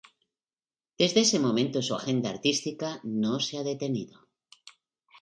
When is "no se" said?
3.03-3.59